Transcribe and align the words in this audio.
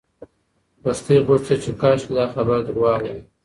لښتې 0.83 1.15
غوښتل 1.27 1.57
چې 1.63 1.71
کاشکې 1.81 2.13
دا 2.19 2.25
خبر 2.33 2.57
درواغ 2.67 2.99
وای. 3.03 3.19